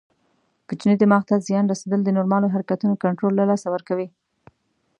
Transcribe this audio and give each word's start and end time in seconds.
کوچني 0.71 0.95
دماغ 0.99 1.21
ته 1.29 1.35
زیان 1.47 1.65
رسېدل 1.73 2.01
د 2.03 2.09
نورمالو 2.17 2.51
حرکتونو 2.55 2.93
کنټرول 3.03 3.33
له 3.37 3.45
لاسه 3.49 3.67
ورکوي. 3.71 4.07